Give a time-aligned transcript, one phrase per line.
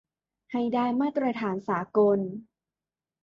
[0.51, 2.19] ให้ได้มาตรฐานสากล